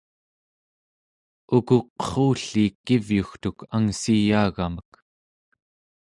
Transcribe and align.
ukuk 1.57 1.87
qerrulliik 2.01 2.75
kivyugtuk 2.85 3.57
angssiyaagamek 3.75 4.91